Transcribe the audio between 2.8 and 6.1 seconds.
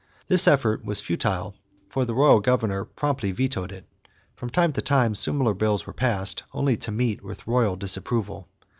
promptly vetoed it. From time to time similar bills were